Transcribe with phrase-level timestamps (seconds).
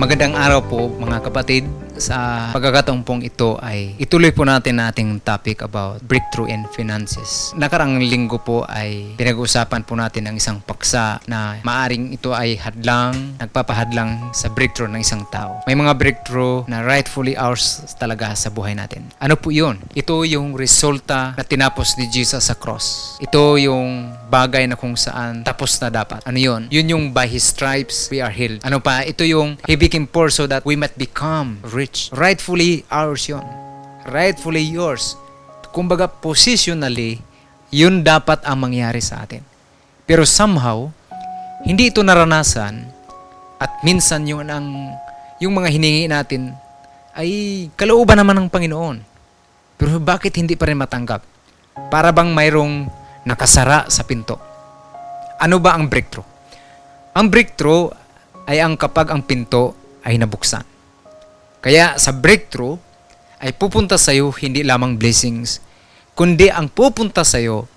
[0.00, 1.68] Magandang araw po mga kapatid.
[2.00, 7.52] Sa pagkakataong pong ito ay ituloy po natin nating topic about breakthrough in finances.
[7.60, 13.36] Nakarang linggo po ay pinag-uusapan po natin ang isang paksa na maaring ito ay hadlang,
[13.36, 15.60] nagpapahadlang sa breakthrough ng isang tao.
[15.68, 19.04] May mga breakthrough na rightfully ours talaga sa buhay natin.
[19.20, 19.76] Ano po yun?
[19.92, 23.20] Ito yung resulta na tinapos ni Jesus sa cross.
[23.20, 26.24] Ito yung bagay na kung saan tapos na dapat.
[26.24, 26.64] Ano yun?
[26.72, 28.64] Yun yung by His stripes we are healed.
[28.64, 29.04] Ano pa?
[29.04, 31.89] Ito yung He became poor so that we might become rich.
[32.14, 33.44] Rightfully ours yun.
[34.06, 35.14] Rightfully yours.
[35.70, 37.22] Kumbaga, positionally,
[37.70, 39.46] yun dapat ang mangyari sa atin.
[40.06, 40.90] Pero somehow,
[41.62, 42.90] hindi ito naranasan
[43.62, 44.96] at minsan yung, ang,
[45.38, 46.56] yung mga hiningi natin
[47.14, 48.98] ay kalooban naman ng Panginoon.
[49.78, 51.22] Pero bakit hindi pa rin matanggap?
[51.88, 52.90] Para bang mayroong
[53.24, 54.36] nakasara sa pinto.
[55.40, 56.26] Ano ba ang breakthrough?
[57.16, 57.88] Ang breakthrough
[58.50, 60.64] ay ang kapag ang pinto ay nabuksan.
[61.60, 62.80] Kaya sa breakthrough
[63.40, 65.60] ay pupunta sa iyo hindi lamang blessings,
[66.16, 67.68] kundi ang pupunta sa iyo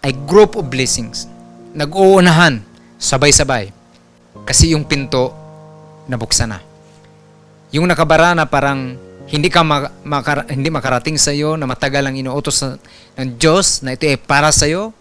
[0.00, 1.28] ay group of blessings.
[1.76, 2.64] Nag-uunahan,
[2.96, 3.72] sabay-sabay.
[4.48, 5.32] Kasi yung pinto
[6.08, 6.60] nabuksan na.
[7.74, 9.66] Yung nakabara na parang hindi ka
[10.06, 12.62] makara- hindi makarating sa iyo na matagal ang inuutos
[13.18, 14.94] ng Diyos na ito ay para sa iyo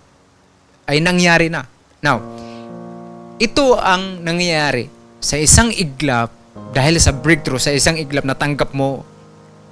[0.89, 1.69] ay nangyari na.
[2.01, 2.19] Now,
[3.37, 4.89] ito ang nangyayari
[5.21, 6.33] sa isang iglap
[6.75, 9.07] dahil sa breakthrough, sa isang iglap na tanggap mo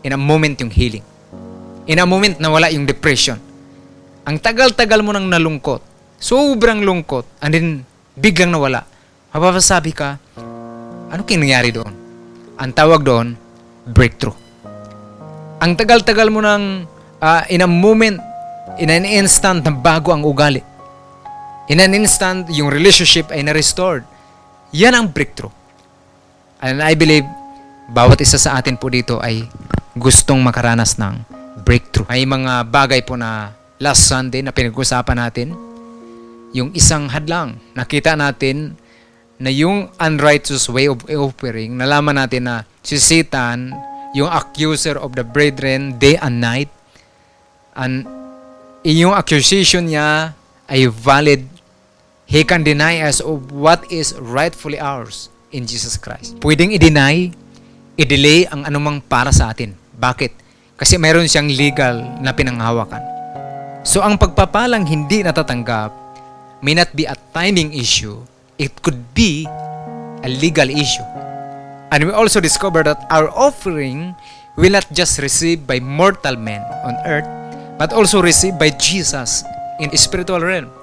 [0.08, 1.04] in a moment yung healing.
[1.84, 3.36] In a moment na wala yung depression.
[4.24, 5.84] Ang tagal-tagal mo nang nalungkot.
[6.16, 7.28] Sobrang lungkot.
[7.44, 7.68] And then,
[8.16, 8.88] biglang nawala.
[9.36, 10.16] Mapapasabi ka,
[11.12, 11.92] ano kaya nangyari doon?
[12.56, 13.36] Ang tawag doon,
[13.84, 14.38] breakthrough.
[15.60, 16.88] Ang tagal-tagal mo nang
[17.20, 18.24] ah, in a moment,
[18.80, 20.64] in an instant na bago ang ugali.
[21.68, 24.08] In an instant, yung relationship ay na-restored.
[24.72, 25.52] Yan ang breakthrough.
[26.64, 27.28] And I believe,
[27.92, 29.44] bawat isa sa atin po dito ay
[30.00, 31.20] gustong makaranas ng
[31.68, 32.08] breakthrough.
[32.08, 33.52] May mga bagay po na
[33.84, 35.52] last Sunday na pinag-usapan natin.
[36.56, 37.60] Yung isang hadlang.
[37.76, 38.80] Nakita natin
[39.44, 43.76] na yung unrighteous way of offering, nalaman natin na si Satan,
[44.16, 46.72] yung accuser of the brethren, day and night,
[47.76, 48.08] and
[48.88, 50.32] yung accusation niya
[50.72, 51.44] ay valid.
[52.24, 56.36] He can deny us of what is rightfully ours in Jesus Christ.
[56.42, 57.30] Pwedeng i-deny,
[57.96, 59.78] i-delay ang anumang para sa atin.
[59.96, 60.34] Bakit?
[60.76, 63.00] Kasi mayroon siyang legal na pinanghawakan.
[63.86, 65.94] So ang pagpapalang hindi natatanggap
[66.66, 68.18] may not be a timing issue.
[68.58, 69.46] It could be
[70.24, 71.06] a legal issue.
[71.94, 74.18] And we also discover that our offering
[74.58, 77.30] will not just received by mortal men on earth,
[77.78, 79.46] but also received by Jesus
[79.78, 80.74] in spiritual realm.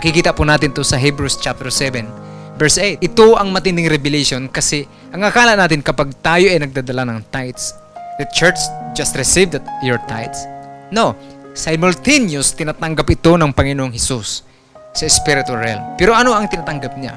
[0.00, 2.25] Makikita po natin to sa Hebrews chapter 7,
[2.56, 3.04] verse 8.
[3.04, 7.76] Ito ang matinding revelation kasi ang akala natin kapag tayo ay nagdadala ng tithes,
[8.16, 8.58] the church
[8.96, 10.48] just received your tithes.
[10.88, 11.14] No,
[11.52, 14.44] simultaneous tinatanggap ito ng Panginoong Hesus
[14.96, 15.84] sa spiritual realm.
[16.00, 17.16] Pero ano ang tinatanggap niya?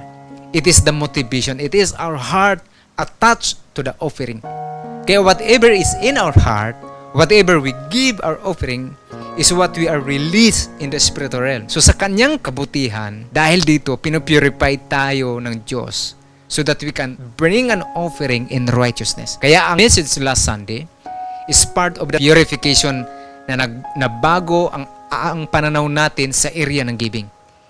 [0.52, 1.64] It is the motivation.
[1.64, 2.60] It is our heart
[3.00, 4.44] attached to the offering.
[5.08, 6.76] Kaya whatever is in our heart,
[7.16, 8.94] whatever we give our offering,
[9.36, 11.68] is what we are released in the spiritual realm.
[11.70, 16.18] So sa kanyang kabutihan, dahil dito, pinupurify tayo ng Diyos
[16.50, 19.38] so that we can bring an offering in righteousness.
[19.38, 20.90] Kaya ang message last Sunday
[21.46, 23.06] is part of the purification
[23.46, 27.30] na, nag, na bago ang, ang pananaw natin sa area ng giving.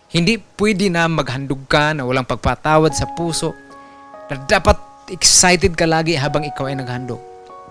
[0.09, 3.53] Hindi pwede na maghandog ka na walang pagpatawad sa puso
[4.31, 4.79] na dapat
[5.13, 7.21] excited ka lagi habang ikaw ay naghandog.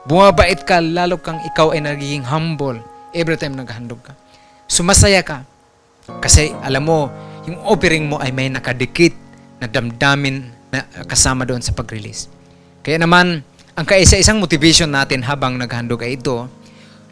[0.06, 2.78] Bumabait ka lalo kang ikaw ay nagiging humble
[3.12, 4.12] every time naghandog ka.
[4.69, 5.44] Sumasaya ka.
[6.20, 7.08] Kasi alam mo,
[7.48, 9.12] yung offering mo ay may nakadikit
[9.60, 12.28] na damdamin na kasama doon sa pag-release.
[12.84, 13.44] Kaya naman,
[13.78, 16.48] ang kaisa-isang motivation natin habang naghandog ay ito,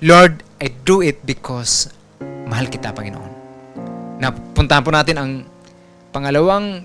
[0.04, 1.88] Lord, I do it because
[2.48, 3.32] mahal kita, Panginoon.
[4.20, 5.30] Napuntahan po natin ang
[6.12, 6.84] pangalawang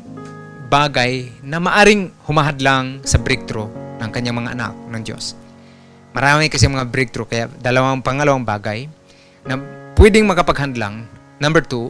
[0.71, 3.67] bagay na maaring humahadlang sa breakthrough
[3.99, 5.35] ng kanyang mga anak ng Diyos.
[6.11, 8.87] Marami kasi mga breakthrough, kaya dalawang pangalawang bagay
[9.45, 9.57] na
[9.97, 11.05] pwedeng makapaghandlang.
[11.41, 11.89] Number two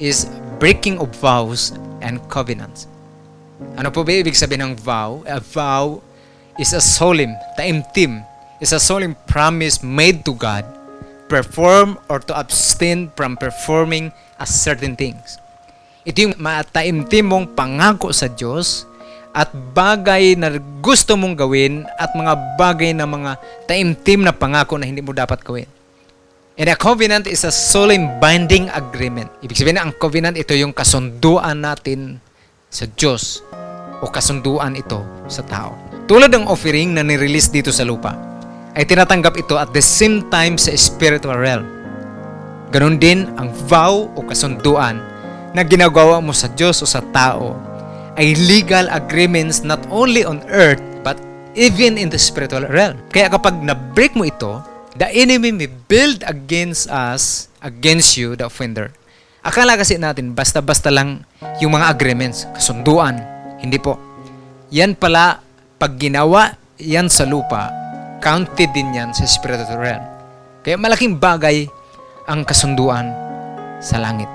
[0.00, 2.88] is breaking of vows and covenants.
[3.80, 5.24] Ano po ba ibig sabihin ng vow?
[5.24, 6.00] A vow
[6.60, 8.24] is a solemn, taimtim,
[8.60, 10.64] is a solemn promise made to God,
[11.28, 15.40] perform or to abstain from performing a certain things.
[16.06, 18.86] Ito yung mataimtim mong pangako sa Diyos
[19.36, 23.36] at bagay na gusto mong gawin at mga bagay na mga
[23.68, 25.68] taimtim na pangako na hindi mo dapat gawin.
[26.56, 29.28] And a covenant is a solemn binding agreement.
[29.44, 32.16] Ibig sabihin na ang covenant, ito yung kasunduan natin
[32.72, 33.44] sa Diyos
[34.00, 35.76] o kasunduan ito sa tao.
[36.06, 38.14] tulad ng offering na nirelease dito sa lupa,
[38.78, 41.66] ay tinatanggap ito at the same time sa spiritual realm.
[42.70, 45.02] Ganon din ang vow o kasunduan
[45.52, 47.58] na ginagawa mo sa Diyos o sa tao
[48.16, 51.18] ay legal agreements not only on earth but
[51.58, 53.00] even in the spiritual realm.
[53.10, 54.62] Kaya kapag na-break mo ito,
[54.96, 58.92] the enemy may build against us, against you, the offender.
[59.46, 61.22] Akala kasi natin basta-basta lang
[61.62, 63.20] yung mga agreements, kasunduan.
[63.62, 63.94] Hindi po.
[64.74, 65.38] Yan pala
[65.78, 66.50] pag ginawa
[66.80, 67.70] yan sa lupa,
[68.18, 70.02] counted din yan sa spiritual realm.
[70.66, 71.70] Kaya malaking bagay
[72.26, 73.14] ang kasunduan
[73.78, 74.26] sa langit.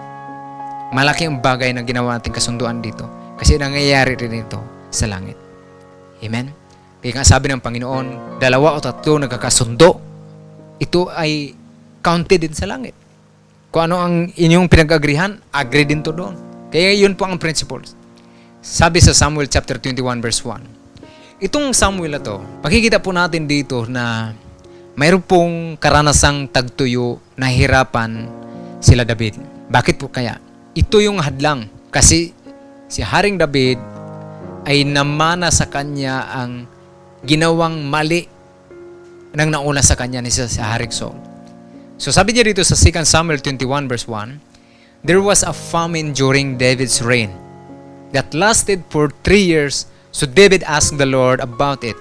[0.96, 3.04] Malaki ang bagay na ginawa natin kasunduan dito.
[3.36, 4.60] Kasi nangyayari rin ito
[4.94, 5.36] sa langit.
[6.22, 6.54] Amen?
[7.02, 10.11] Kaya nga sabi ng Panginoon, dalawa o tatlo nagkakasundo,
[10.82, 11.54] ito ay
[12.02, 12.98] counted din sa langit.
[13.70, 16.34] Kung ano ang inyong pinag-agrihan, agree din to doon.
[16.74, 17.94] Kaya yun po ang principles.
[18.66, 20.82] Sabi sa Samuel chapter 21 verse 1,
[21.42, 24.34] Itong Samuel na to, makikita po natin dito na
[24.98, 28.30] mayroon pong karanasang tagtuyo na hirapan
[28.82, 29.38] sila David.
[29.70, 30.42] Bakit po kaya?
[30.74, 31.70] Ito yung hadlang.
[31.94, 32.34] Kasi
[32.90, 33.78] si Haring David
[34.66, 36.70] ay namana sa kanya ang
[37.26, 38.31] ginawang mali
[39.32, 41.16] nang nauna sa kanya ni sa Haring Saul.
[42.02, 46.62] So sabi niya dito sa 2 Samuel 21 verse 1, There was a famine during
[46.62, 47.34] David's reign
[48.14, 51.96] that lasted for three years So David asked the Lord about it.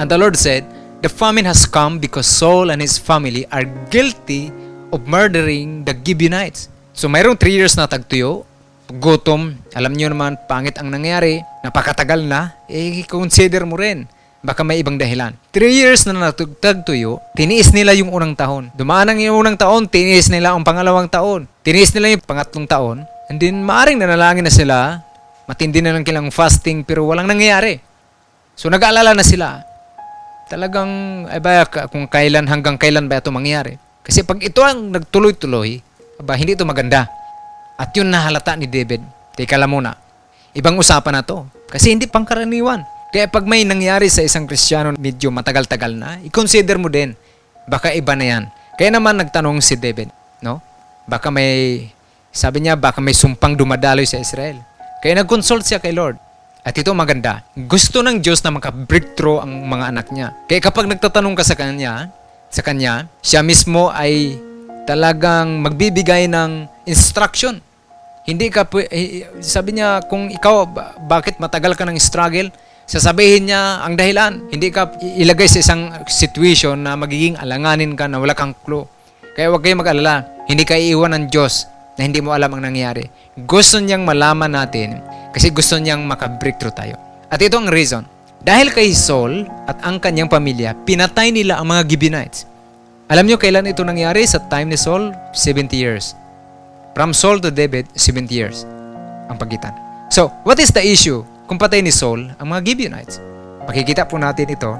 [0.00, 0.64] And the Lord said,
[1.04, 4.48] The famine has come because Saul and his family are guilty
[4.88, 6.72] of murdering the Gibeonites.
[6.96, 8.48] So mayroong 3 years na tagtuyo,
[8.88, 14.08] gutom, alam niyo naman, pangit ang nangyari, napakatagal na, eh, consider mo rin.
[14.42, 15.38] Baka may ibang dahilan.
[15.54, 18.74] 3 years na natagtuyo, tiniis nila yung unang taon.
[18.74, 21.46] Dumaan ang unang taon, tiniis nila ang pangalawang taon.
[21.62, 23.06] Tiniis nila yung pangatlong taon.
[23.30, 24.78] And then, maaring nanalangin na sila
[25.52, 27.82] Matindi na lang kilang fasting pero walang nangyayari.
[28.54, 29.60] So nag-aalala na sila.
[30.46, 33.80] Talagang, ay ba, kung kailan, hanggang kailan ba ito mangyari?
[34.04, 35.80] Kasi pag ito ang nagtuloy-tuloy,
[36.20, 37.08] aba, hindi ito maganda.
[37.80, 39.00] At yun nahalata ni David.
[39.34, 39.96] Teka lang muna.
[40.52, 41.48] Ibang usapan na to.
[41.72, 42.84] Kasi hindi pangkaraniwan.
[43.12, 47.12] Kaya pag may nangyari sa isang Kristiyano medyo matagal-tagal na, i-consider mo din.
[47.68, 48.44] Baka iba na yan.
[48.80, 50.08] Kaya naman nagtanong si David,
[50.40, 50.64] no?
[51.04, 51.84] Baka may,
[52.32, 54.56] sabi niya, baka may sumpang dumadaloy sa Israel.
[55.04, 56.16] Kaya nag-consult siya kay Lord.
[56.64, 57.44] At ito maganda.
[57.52, 60.32] Gusto ng Diyos na maka-breakthrough ang mga anak niya.
[60.48, 62.08] Kaya kapag nagtatanong ka sa kanya,
[62.48, 64.40] sa kanya, siya mismo ay
[64.88, 67.60] talagang magbibigay ng instruction.
[68.24, 70.64] Hindi ka, eh, sabi niya, kung ikaw,
[71.04, 72.48] bakit matagal ka ng struggle,
[72.86, 74.52] sasabihin niya ang dahilan.
[74.52, 78.86] Hindi ka ilagay sa isang situation na magiging alanganin ka na wala kang clue.
[79.32, 80.28] Kaya huwag kayong mag-alala.
[80.46, 81.64] Hindi ka iiwan ng Diyos
[81.96, 83.08] na hindi mo alam ang nangyari.
[83.48, 85.00] Gusto niyang malaman natin
[85.32, 86.96] kasi gusto niyang maka-breakthrough tayo.
[87.32, 88.04] At ito ang reason.
[88.42, 92.44] Dahil kay Saul at ang kanyang pamilya, pinatay nila ang mga Gibeonites.
[93.06, 95.14] Alam niyo kailan ito nangyari sa time ni Saul?
[95.32, 96.12] 70 years.
[96.92, 98.68] From Saul to David, 70 years
[99.32, 99.72] ang pagitan.
[100.12, 103.20] So, what is the issue kung patay ni Saul ang mga Gibeonites?
[103.68, 104.72] Makikita po natin ito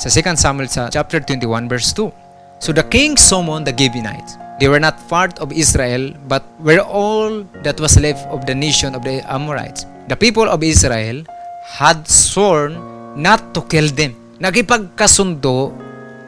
[0.00, 2.08] sa 2 Samuel sa chapter 21 verse 2.
[2.56, 7.44] So the king summoned the Gibeonites They were not part of Israel, but were all
[7.60, 9.84] that was left of the nation of the Amorites.
[10.08, 11.28] The people of Israel
[11.76, 12.80] had sworn
[13.12, 14.16] not to kill them.
[14.40, 15.76] Nagipagkasundo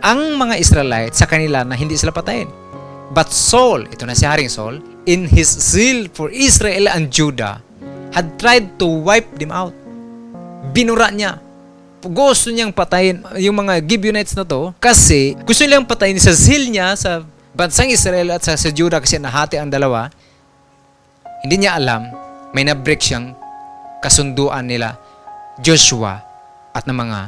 [0.05, 2.53] ang mga Israelites sa kanila na hindi sila patayin.
[3.17, 7.65] But Saul, ito na si Haring Saul, in his zeal for Israel and Judah,
[8.13, 9.78] had tried to wipe them out.
[10.75, 11.39] Binura niya.
[11.99, 16.95] Gusto niyang patayin yung mga Gibeonites na to kasi gusto niyang patayin sa zeal niya
[16.95, 17.27] sa
[17.59, 20.07] bansang Israel at sa, sa Judah kasi nahati ang dalawa,
[21.43, 22.07] hindi niya alam,
[22.55, 23.35] may na-break siyang
[23.99, 24.95] kasunduan nila
[25.59, 26.23] Joshua
[26.71, 27.21] at ng mga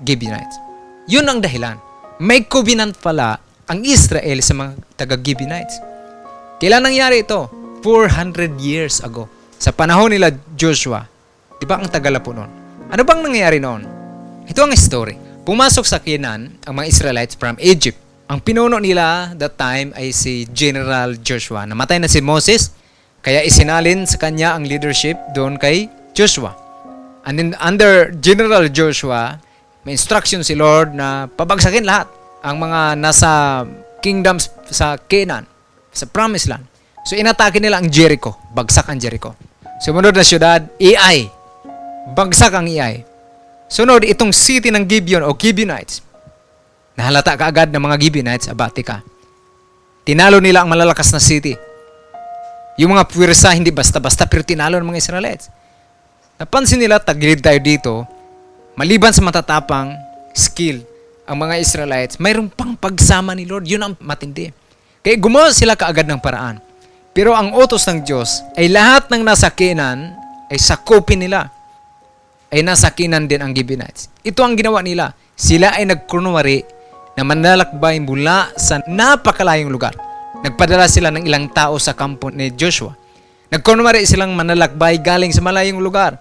[0.00, 0.56] Gibeonites.
[1.04, 1.76] Yun ang dahilan.
[2.16, 3.36] May covenant pala
[3.68, 5.76] ang Israel sa mga taga-Gibeonites.
[6.58, 7.52] Kailan nangyari ito?
[7.84, 9.28] 400 years ago.
[9.60, 11.06] Sa panahon nila Joshua.
[11.58, 12.50] Di ba ang tagal po noon?
[12.88, 13.82] Ano bang nangyari noon?
[14.48, 15.18] Ito ang story.
[15.44, 20.44] Pumasok sa Canaan ang mga Israelites from Egypt ang pinuno nila that time ay si
[20.52, 21.64] General Joshua.
[21.64, 22.76] Namatay na si Moses,
[23.24, 26.52] kaya isinalin sa kanya ang leadership doon kay Joshua.
[27.24, 29.40] And then under General Joshua,
[29.88, 32.12] may instruction si Lord na pabagsakin lahat
[32.44, 33.64] ang mga nasa
[34.04, 35.48] kingdoms sa Canaan,
[35.88, 36.68] sa Promised Land.
[37.08, 39.32] So inatake nila ang Jericho, bagsak ang Jericho.
[39.80, 41.32] Sumunod na syudad, Ai.
[42.14, 43.04] Bagsak ang Ai.
[43.68, 46.00] Sunod itong city ng Gibeon o Gibeonites.
[46.96, 49.04] Nahalata ka agad ng mga Gibeonites, abati ka.
[50.08, 51.52] Tinalo nila ang malalakas na city.
[52.80, 55.52] Yung mga puwersa, hindi basta-basta, pero tinalo ng mga Israelites.
[56.40, 57.92] Napansin nila, tagilid tayo dito,
[58.78, 59.90] Maliban sa matatapang
[60.30, 60.86] skill,
[61.26, 63.66] ang mga Israelites, mayroong pang pagsama ni Lord.
[63.66, 64.54] Yun ang matindi.
[65.02, 66.62] Kaya gumawa sila kaagad ng paraan.
[67.10, 70.14] Pero ang utos ng Diyos ay lahat ng nasakinan
[70.46, 71.50] ay sakupin nila.
[72.48, 74.08] Ay nasakinan din ang Gibeonites.
[74.24, 75.12] Ito ang ginawa nila.
[75.36, 76.64] Sila ay nagkunwari
[77.14, 79.92] na manlalakbay mula sa napakalayong lugar.
[80.40, 82.94] Nagpadala sila ng ilang tao sa kampo ni Joshua.
[83.52, 86.20] Nagkunwari silang manlalakbay galing sa malayong lugar.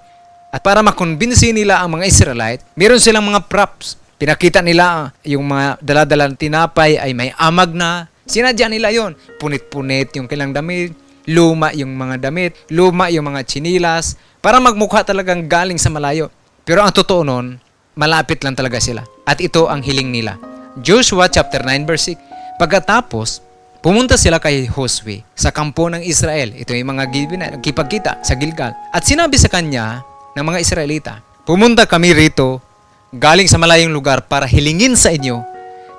[0.51, 3.99] At para makonbinsi nila ang mga Israelite, meron silang mga props.
[4.17, 8.09] Pinakita nila yung mga daladala ng tinapay ay may amag na.
[8.25, 10.97] Sinadya nila yon Punit-punit yung kailang damit,
[11.29, 16.31] luma yung mga damit, luma yung mga chinilas, para magmukha talagang galing sa malayo.
[16.63, 17.59] Pero ang totoo nun,
[17.99, 19.03] malapit lang talaga sila.
[19.27, 20.39] At ito ang hiling nila.
[20.79, 22.55] Joshua chapter 9 verse 6.
[22.55, 23.43] Pagkatapos,
[23.83, 26.55] pumunta sila kay Josue sa kampo ng Israel.
[26.55, 27.11] Ito yung mga
[27.59, 28.71] nagkipagkita sa Gilgal.
[28.95, 30.07] At sinabi sa kanya
[30.39, 32.63] ng mga Israelita, Pumunta kami rito
[33.11, 35.43] galing sa malayong lugar para hilingin sa inyo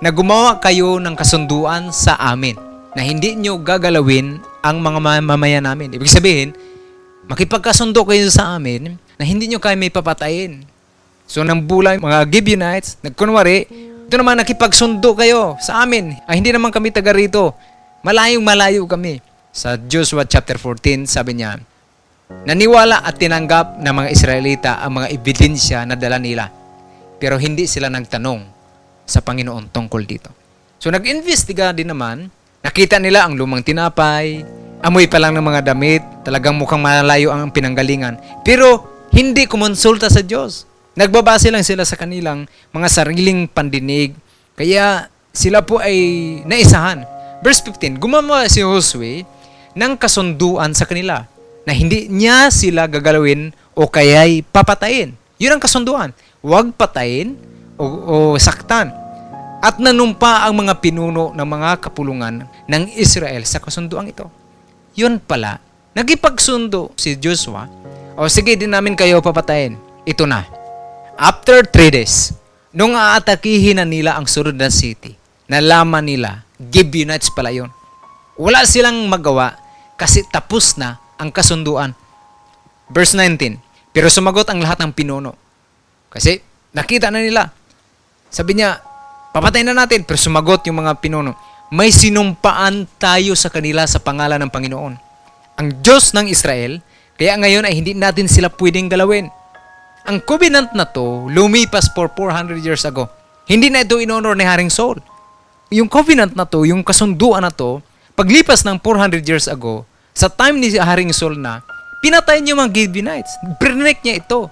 [0.00, 2.56] na gumawa kayo ng kasunduan sa amin
[2.96, 5.92] na hindi nyo gagalawin ang mga mamaya namin.
[5.92, 6.56] Ibig sabihin,
[7.28, 10.64] makipagkasundo kayo sa amin na hindi nyo may papatayin.
[11.28, 13.68] So nang bulay mga Gibeonites, nagkunwari,
[14.08, 16.16] ito naman nakipagsundo kayo sa amin.
[16.24, 17.52] Ay hindi naman kami taga rito.
[18.00, 19.20] Malayong malayo kami.
[19.52, 21.60] Sa Joshua chapter 14, sabi niya,
[22.28, 26.48] Naniwala at tinanggap ng mga Israelita ang mga ebidensya na dala nila.
[27.16, 28.44] Pero hindi sila nagtanong
[29.08, 30.28] sa Panginoon tungkol dito.
[30.76, 32.28] So nag-investiga din naman,
[32.60, 34.44] nakita nila ang lumang tinapay,
[34.82, 38.18] amoy pa lang ng mga damit, talagang mukhang malayo ang pinanggalingan.
[38.46, 40.68] Pero hindi kumonsulta sa Diyos.
[40.98, 44.18] Nagbabase lang sila sa kanilang mga sariling pandinig.
[44.58, 45.98] Kaya sila po ay
[46.42, 47.06] naisahan.
[47.38, 49.22] Verse 15, gumawa si Josue
[49.78, 51.22] ng kasunduan sa kanila
[51.62, 55.14] na hindi niya sila gagalawin o kaya'y papatayin.
[55.38, 56.10] Yun ang kasunduan.
[56.42, 57.38] Huwag patayin
[57.78, 58.90] o, o saktan.
[59.62, 64.26] At nanumpa ang mga pinuno ng mga kapulungan ng Israel sa kasunduan ito.
[64.98, 65.62] Yun pala,
[65.94, 67.70] nagipagsundo si Joshua,
[68.18, 69.78] o sige din namin kayo papatayin.
[70.02, 70.42] Ito na.
[71.14, 72.34] After three days,
[72.74, 75.14] nung aatakihin na nila ang sunod na city,
[75.46, 77.70] nalaman nila, Gibeonites pala yun.
[78.34, 79.54] Wala silang magawa
[79.94, 81.94] kasi tapos na ang kasunduan.
[82.90, 85.38] Verse 19, Pero sumagot ang lahat ng pinuno.
[86.10, 86.42] Kasi
[86.74, 87.54] nakita na nila.
[88.34, 88.82] Sabi niya,
[89.30, 90.02] papatay na natin.
[90.02, 91.38] Pero sumagot yung mga pinuno,
[91.68, 94.94] may sinumpaan tayo sa kanila sa pangalan ng Panginoon.
[95.60, 96.80] Ang Diyos ng Israel,
[97.20, 99.28] kaya ngayon ay hindi natin sila pwedeng galawin.
[100.08, 103.12] Ang covenant na to, lumipas for 400 years ago.
[103.44, 104.96] Hindi na ito in-honor ni Haring Saul.
[105.68, 107.84] Yung covenant na to, yung kasunduan na to,
[108.16, 109.84] paglipas ng 400 years ago,
[110.16, 111.60] sa time ni Haring Saul na,
[112.00, 113.36] pinatay niya mga Gibeonites.
[113.60, 114.48] Brinek niya ito.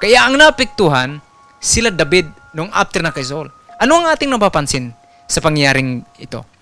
[0.00, 1.20] Kaya ang napiktuhan,
[1.60, 3.52] sila David nung after na kay Saul.
[3.76, 4.96] Ano ang ating napapansin
[5.28, 6.53] sa pangyaring ito?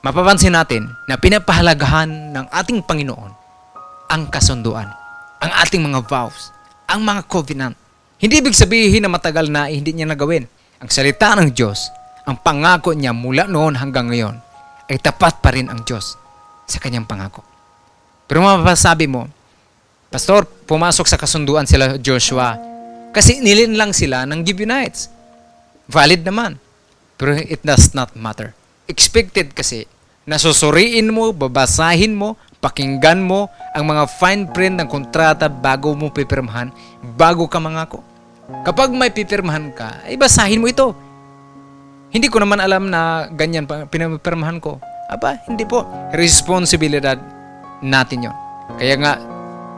[0.00, 3.32] Mapapansin natin na pinapahalagahan ng ating Panginoon
[4.08, 4.88] ang kasunduan,
[5.44, 6.56] ang ating mga vows,
[6.88, 7.76] ang mga covenant.
[8.16, 10.48] Hindi ibig sabihin na matagal na hindi niya nagawin.
[10.80, 11.92] Ang salita ng Diyos,
[12.24, 14.40] ang pangako niya mula noon hanggang ngayon,
[14.88, 16.16] ay tapat pa rin ang Diyos
[16.64, 17.44] sa kanyang pangako.
[18.24, 19.28] Pero mapapasabi mo,
[20.08, 22.56] Pastor, pumasok sa kasunduan sila Joshua
[23.12, 25.12] kasi nilin lang sila ng Gibeonites.
[25.92, 26.56] Valid naman.
[27.20, 28.56] Pero it does not matter.
[28.90, 29.86] Expected kasi
[30.26, 36.10] na susuriin mo, babasahin mo, pakinggan mo ang mga fine print ng kontrata bago mo
[36.10, 36.74] pipirmahan,
[37.14, 38.02] bago ka mangako.
[38.66, 40.90] Kapag may pipirmahan ka, ay basahin mo ito.
[42.10, 44.82] Hindi ko naman alam na ganyan pinapirmahan ko.
[45.06, 45.86] Aba, hindi po.
[46.10, 47.14] Responsibilidad
[47.82, 48.36] natin yon.
[48.74, 49.12] Kaya nga,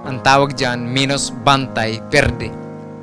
[0.08, 2.48] ang tawag dyan, minus bantay, perde.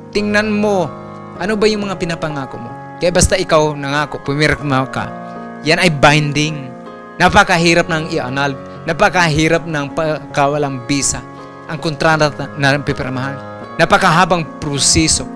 [0.09, 0.89] Tingnan mo,
[1.37, 2.69] ano ba yung mga pinapangako mo?
[2.99, 5.07] Kaya basta ikaw nangako, pumirma ka,
[5.63, 6.71] yan ay binding.
[7.19, 8.55] Napakahirap ng i-annul.
[8.87, 9.85] Napakahirap ng
[10.31, 11.19] kawalang bisa.
[11.67, 13.35] Ang kontrata na pipirmahan.
[13.75, 15.27] Napakahabang proseso.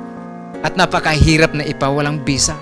[0.64, 2.56] At napakahirap na ipawalang bisa.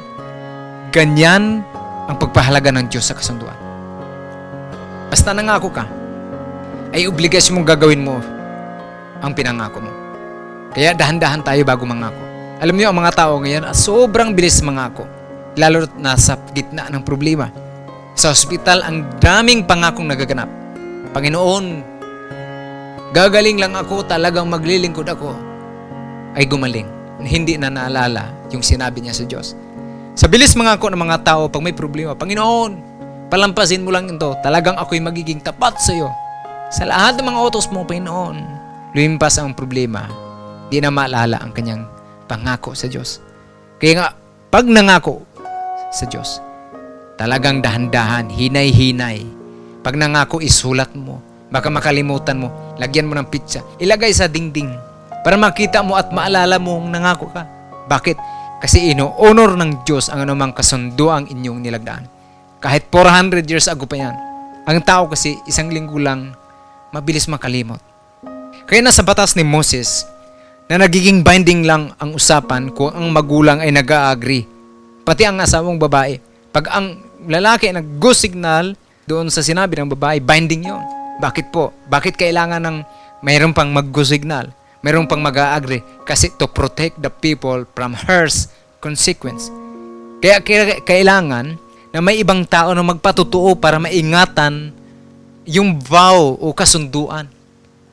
[0.89, 1.61] Ganyan
[2.09, 3.55] ang pagpahalaga ng Diyos sa kasunduan.
[5.11, 5.85] Basta nangako ka,
[6.91, 8.19] ay obligasyon mong gagawin mo
[9.21, 9.91] ang pinangako mo.
[10.71, 12.19] Kaya dahan-dahan tayo bago mangako.
[12.63, 15.03] Alam niyo, ang mga tao ngayon, sobrang bilis mangako.
[15.59, 17.51] Lalo na sa gitna ng problema.
[18.15, 20.47] Sa ospital, ang daming pangakong nagaganap.
[21.11, 21.65] Panginoon,
[23.11, 25.35] gagaling lang ako, talagang maglilingkod ako.
[26.35, 26.87] Ay gumaling.
[27.21, 29.53] Hindi na naalala yung sinabi niya sa Diyos.
[30.15, 32.71] Sa bilis mangako ng mga tao pag may problema, Panginoon,
[33.31, 34.35] palampasin mo lang ito.
[34.43, 36.11] Talagang ako'y magiging tapat sa iyo
[36.71, 38.39] sa lahat ng mga utos mo, Panginoon,
[38.95, 40.07] lumimpas ang problema,
[40.71, 41.83] di na maalala ang kanyang
[42.31, 43.19] pangako sa Diyos.
[43.75, 44.07] Kaya nga,
[44.47, 45.27] pag nangako
[45.91, 46.39] sa Diyos,
[47.19, 49.27] talagang dahan-dahan, hinay-hinay.
[49.83, 51.19] Pag nangako, isulat mo.
[51.51, 53.59] Baka makalimutan mo, lagyan mo ng pitsa.
[53.75, 54.71] Ilagay sa dingding
[55.21, 57.43] para makita mo at maalala mo kung nangako ka.
[57.91, 58.17] Bakit?
[58.63, 62.05] Kasi ino-honor ng Diyos ang anumang kasunduang inyong nilagdaan.
[62.61, 64.15] Kahit 400 years ago pa yan.
[64.69, 66.37] Ang tao kasi isang linggo lang
[66.93, 67.81] mabilis makalimot.
[68.69, 70.05] Kaya nasa batas ni Moses
[70.69, 74.45] na nagiging binding lang ang usapan kung ang magulang ay nag-agree.
[75.01, 76.21] Pati ang asawang babae.
[76.51, 78.77] Pag ang lalaki nag-go signal
[79.09, 80.83] doon sa sinabi ng babae, binding yon.
[81.21, 81.73] Bakit po?
[81.89, 82.77] Bakit kailangan ng
[83.25, 84.49] mayroon pang mag-go signal?
[84.81, 85.85] Mayroon pang mag-agree?
[86.05, 88.49] Kasi to protect the people from hers
[88.81, 89.53] consequence.
[90.21, 90.41] Kaya
[90.85, 91.57] kailangan
[91.93, 94.73] na may ibang tao na magpatutuo para maingatan
[95.45, 97.25] yung vow o kasunduan.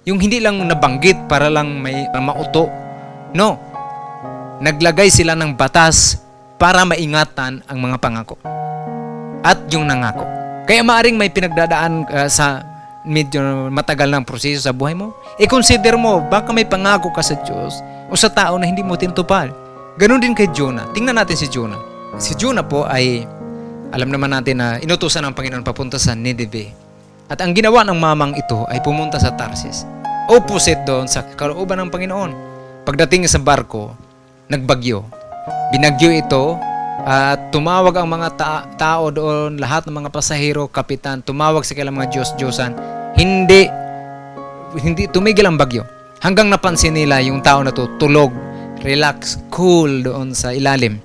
[0.05, 2.69] Yung hindi lang nabanggit para lang may mauto.
[3.37, 3.61] No.
[4.65, 6.21] Naglagay sila ng batas
[6.59, 8.37] para maingatan ang mga pangako.
[9.47, 10.27] At yung nangako.
[10.67, 12.67] Kaya maaring may pinagdadaan uh, sa
[13.07, 13.41] medyo
[13.73, 15.17] matagal ng proseso sa buhay mo.
[15.41, 19.49] I-consider mo, baka may pangako ka sa Diyos o sa tao na hindi mo tinutupad.
[19.97, 20.91] Ganon din kay Jonah.
[20.93, 21.81] Tingnan natin si Jonah.
[22.21, 23.25] Si Jonah po ay,
[23.95, 26.75] alam naman natin na inutusan ng Panginoon papunta sa Nineveh.
[27.33, 29.89] At ang ginawa ng mamang ito ay pumunta sa Tarsis.
[30.29, 32.31] Opposite doon sa kalooban ng Panginoon.
[32.85, 33.97] Pagdating sa barko,
[34.53, 35.18] nagbagyo.
[35.73, 36.57] Binagyo ito
[37.09, 41.97] at tumawag ang mga ta- tao doon, lahat ng mga pasahero, kapitan, tumawag sa kailang
[41.97, 42.73] mga Diyos-Diyosan.
[43.17, 43.65] Hindi,
[44.83, 45.87] hindi tumigil ang bagyo.
[46.19, 48.35] Hanggang napansin nila yung tao na to, tulog,
[48.83, 50.99] relax, cool doon sa ilalim.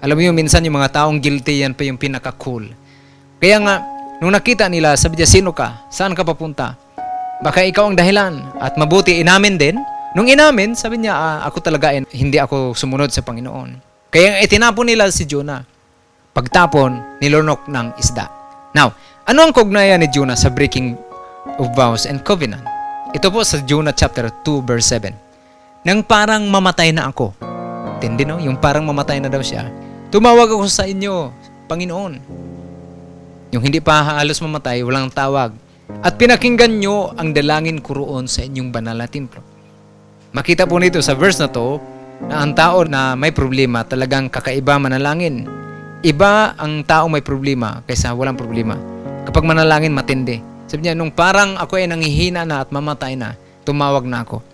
[0.00, 2.66] Alam mo yung minsan yung mga taong guilty yan pa yung pinaka-cool.
[3.36, 3.74] Kaya nga,
[4.18, 5.86] nung nakita nila, sabi niya, sino ka?
[5.92, 6.74] Saan ka papunta?
[7.44, 8.56] Baka ikaw ang dahilan.
[8.56, 9.76] At mabuti, inamin din.
[10.16, 13.84] Nung inamin, sabi niya, ah, ako talaga, hindi ako sumunod sa Panginoon.
[14.08, 15.60] Kaya itinapon nila si Jonah.
[16.32, 18.24] Pagtapon, nilunok ng isda.
[18.72, 18.96] Now,
[19.28, 20.96] ano ang kugnayan ni Jonah sa breaking
[21.60, 22.64] of vows and covenant?
[23.12, 25.12] Ito po sa Jonah chapter 2 verse 7.
[25.84, 27.36] Nang parang mamatay na ako.
[28.00, 28.40] Tindi no?
[28.40, 29.68] Yung parang mamatay na daw siya.
[30.08, 31.28] Tumawag ako sa inyo,
[31.68, 32.12] Panginoon.
[33.52, 35.52] Yung hindi pa halos mamatay, walang tawag.
[36.00, 39.55] At pinakinggan nyo ang dalangin ko roon sa inyong banal na templo.
[40.36, 41.80] Makita po nito sa verse na to,
[42.28, 45.48] na ang tao na may problema talagang kakaiba manalangin.
[46.04, 48.76] Iba ang tao may problema kaysa walang problema.
[49.24, 50.44] Kapag manalangin, matindi.
[50.68, 53.32] Sabi niya, nung parang ako ay nangihina na at mamatay na,
[53.64, 54.44] tumawag na ako.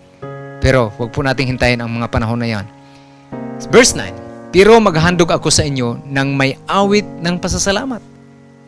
[0.63, 2.65] Pero wag po nating hintayin ang mga panahon na yan.
[3.67, 7.99] Verse 9, Pero maghandog ako sa inyo ng may awit ng pasasalamat.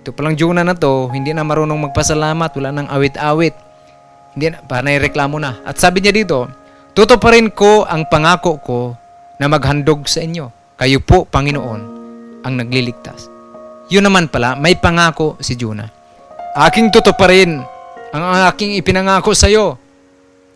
[0.03, 3.55] Ito palang Jonah na to, hindi na marunong magpasalamat, wala nang awit-awit.
[4.35, 5.63] Hindi na, panay reklamo na.
[5.63, 6.64] At sabi niya dito,
[6.95, 8.79] Tutuparin ko ang pangako ko
[9.35, 10.47] na maghandog sa inyo.
[10.79, 11.81] Kayo po, Panginoon,
[12.39, 13.27] ang nagliligtas.
[13.91, 15.91] Yun naman pala, may pangako si Jonah.
[16.55, 17.59] Aking tutuparin
[18.15, 19.75] ang aking ipinangako sa iyo.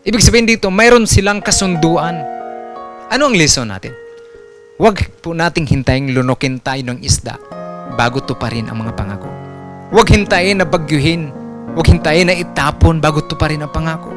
[0.00, 2.16] Ibig sabihin dito, mayroon silang kasunduan.
[3.12, 3.92] Ano ang lesson natin?
[4.80, 7.36] Huwag po nating hintayin lunukin tayo ng isda
[8.00, 9.28] bago tuparin ang mga pangako.
[9.92, 11.28] Huwag hintayin na bagyuhin.
[11.76, 14.08] Huwag hintayin na itapon bago tuparin ang pangako.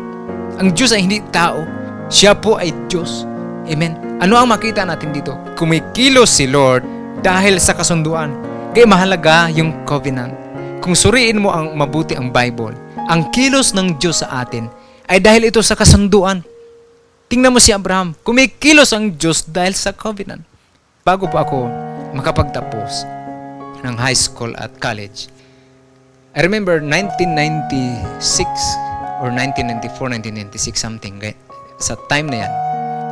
[0.56, 1.83] Ang Diyos ay hindi tao.
[2.14, 3.26] Siya po ay Diyos.
[3.66, 3.98] Amen.
[4.22, 5.34] Ano ang makita natin dito?
[5.58, 6.86] Kumikilos si Lord
[7.26, 8.30] dahil sa kasunduan.
[8.70, 10.30] Kaya mahalaga yung covenant.
[10.78, 12.78] Kung suriin mo ang mabuti ang Bible,
[13.10, 14.70] ang kilos ng Diyos sa atin
[15.10, 16.46] ay dahil ito sa kasunduan.
[17.34, 20.46] Tingnan mo si Abraham, kumikilos ang Diyos dahil sa covenant.
[21.02, 21.66] Bago po ako
[22.14, 23.10] makapagtapos
[23.82, 25.34] ng high school at college,
[26.38, 28.46] I remember 1996
[29.18, 31.18] or 1994, 1996 something
[31.78, 32.54] sa time na yan.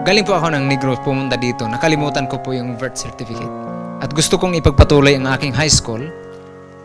[0.02, 1.69] Galing po ako ng Negros pumunta dito.
[1.69, 3.54] Nakalimutan ko po yung birth certificate.
[4.02, 6.02] At gusto kong ipagpatuloy ang aking high school.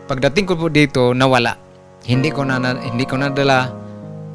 [0.05, 1.57] Pagdating ko po dito, nawala.
[2.05, 3.73] Hindi ko na, hindi ko nadala.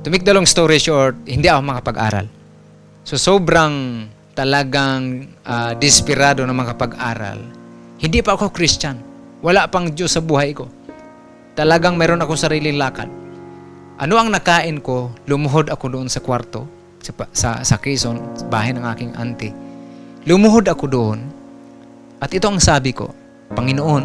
[0.02, 2.26] To make the long story short, hindi ako makapag-aral.
[3.06, 7.38] So sobrang talagang uh, desperado na makapag-aral.
[8.02, 8.98] Hindi pa ako Christian.
[9.46, 10.66] Wala pang Diyos sa buhay ko.
[11.54, 13.06] Talagang meron akong sariling lakad.
[14.02, 15.14] Ano ang nakain ko?
[15.30, 19.54] Lumuhod ako doon sa kwarto sa, sa, sa Quezon, bahay ng aking auntie.
[20.24, 21.18] Lumuhod ako doon
[22.22, 23.10] at ito ang sabi ko,
[23.52, 24.04] Panginoon,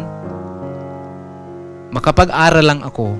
[1.94, 3.14] makapag-aral lang ako,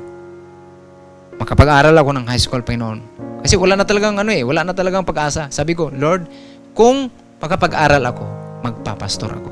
[1.38, 3.00] makapag-aral ako ng high school, Panginoon.
[3.46, 5.46] Kasi wala na talagang ano eh, wala na talagang pag-asa.
[5.54, 6.26] Sabi ko, Lord,
[6.74, 7.06] kung
[7.38, 8.24] makapag-aral ako,
[8.66, 9.50] magpapastor ako.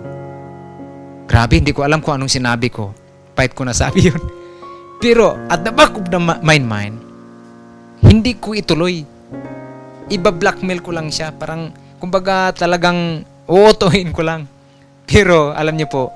[1.26, 2.90] Grabe, hindi ko alam kung anong sinabi ko.
[3.34, 4.22] Pahit ko nasabi yun.
[5.02, 6.96] Pero at the back of the mind mind,
[8.02, 9.06] hindi ko ituloy.
[10.08, 11.34] Iba-blackmail ko lang siya.
[11.34, 14.50] Parang, kumbaga talagang Uutuhin ko lang.
[15.10, 16.10] Pero alam niyo po,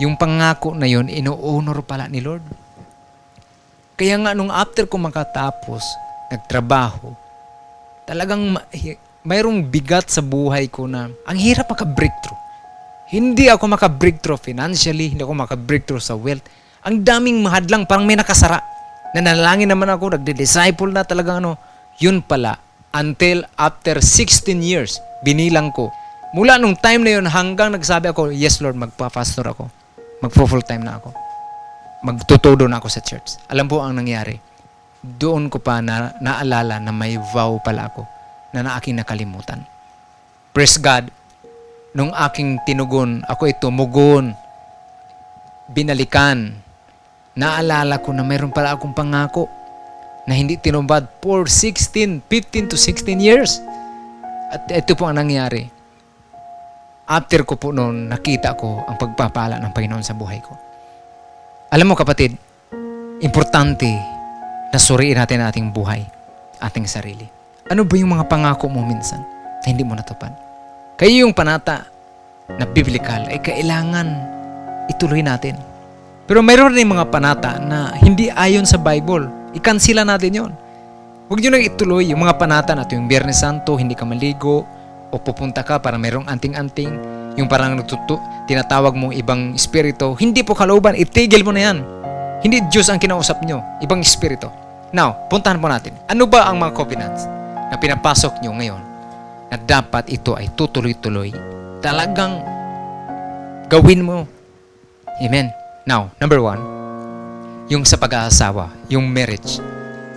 [0.00, 2.44] yung pangako na yon ino-honor pala ni Lord.
[3.96, 5.84] Kaya nga nung after ko makatapos,
[6.32, 7.12] nagtrabaho,
[8.08, 8.64] talagang ma-
[9.24, 12.40] mayroong bigat sa buhay ko na ang hirap maka-breakthrough.
[13.12, 16.46] Hindi ako maka-breakthrough financially, hindi ako maka-breakthrough sa wealth.
[16.80, 18.60] Ang daming mahadlang, parang may nakasara.
[19.12, 21.60] Nanalangin naman ako, nagde-disciple na talagang ano.
[22.00, 22.56] Yun pala,
[22.90, 25.90] until after 16 years, binilang ko.
[26.34, 29.66] Mula nung time na yun hanggang nagsabi ako, yes Lord, magpa-pastor ako.
[30.22, 31.10] Magpo-full time na ako.
[32.06, 33.36] Magtutudo na ako sa church.
[33.50, 34.38] Alam po ang nangyari.
[35.00, 38.04] Doon ko pa na, naalala na may vow pala ako
[38.54, 39.62] na na aking nakalimutan.
[40.50, 41.08] Praise God,
[41.94, 44.34] nung aking tinugon, ako ito, mugon,
[45.70, 46.52] binalikan,
[47.38, 49.46] naalala ko na mayroon pala akong pangako
[50.30, 53.58] na hindi tinumbad for 16, 15 to 16 years.
[54.54, 55.66] At ito po ang nangyari.
[57.10, 60.54] After ko po noon, nakita ko ang pagpapala ng Panginoon sa buhay ko.
[61.74, 62.38] Alam mo kapatid,
[63.18, 63.90] importante
[64.70, 66.06] na suriin natin ang ating buhay,
[66.62, 67.26] ating sarili.
[67.66, 69.18] Ano ba yung mga pangako mo minsan
[69.62, 70.30] na hindi mo natupad?
[70.94, 71.90] Kayo yung panata
[72.54, 74.06] na biblical ay kailangan
[74.86, 75.58] ituloy natin.
[76.30, 79.39] Pero mayroon rin mga panata na hindi ayon sa Bible.
[79.56, 80.52] Ikansila natin yon.
[81.30, 84.66] Huwag nyo nang ituloy yung mga panata na yung Biyernes Santo, hindi ka maligo,
[85.10, 86.90] o pupunta ka para mayroong anting-anting,
[87.38, 91.78] yung parang natutu, tinatawag mong ibang espiritu, hindi po kalooban, itigil mo na yan.
[92.40, 94.50] Hindi Diyos ang kinausap nyo, ibang espiritu.
[94.90, 95.94] Now, puntahan po natin.
[96.10, 97.26] Ano ba ang mga covenants
[97.70, 98.82] na pinapasok nyo ngayon
[99.54, 101.30] na dapat ito ay tutuloy-tuloy?
[101.78, 102.42] Talagang
[103.70, 104.26] gawin mo.
[105.22, 105.52] Amen.
[105.86, 106.79] Now, number one,
[107.70, 109.62] yung sa pag-aasawa, yung marriage.